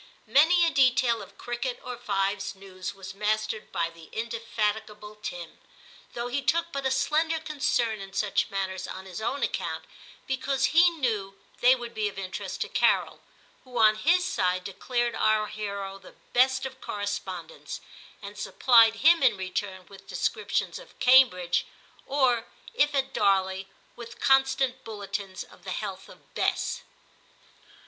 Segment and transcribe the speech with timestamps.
[0.25, 5.49] Many a detail of cricket or fives news was mastered by the indefatigable Tim, X
[5.49, 9.43] TIM 211— though he took but a slender concern In such matters on his own
[9.43, 9.85] account,
[10.25, 13.21] because he knew they would be of interest to Carol,
[13.63, 17.79] who on his side declared our hero the best of corre spondents,
[18.23, 21.67] and supplied him in return with descriptions of Cambridge,
[22.07, 26.81] or, if at Darley, with constant bulletins of the health of Bess.